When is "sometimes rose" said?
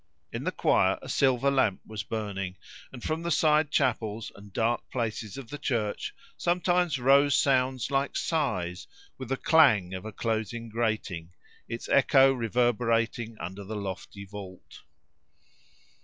6.35-7.37